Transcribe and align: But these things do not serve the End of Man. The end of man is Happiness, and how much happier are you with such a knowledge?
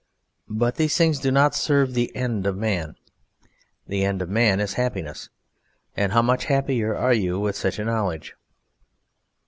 But 0.49 0.77
these 0.77 0.97
things 0.97 1.19
do 1.19 1.29
not 1.29 1.53
serve 1.53 1.93
the 1.93 2.11
End 2.15 2.47
of 2.47 2.57
Man. 2.57 2.95
The 3.85 4.03
end 4.03 4.23
of 4.23 4.29
man 4.31 4.59
is 4.59 4.73
Happiness, 4.73 5.29
and 5.95 6.11
how 6.11 6.23
much 6.23 6.45
happier 6.45 6.95
are 6.95 7.13
you 7.13 7.39
with 7.39 7.55
such 7.55 7.77
a 7.77 7.85
knowledge? 7.85 8.33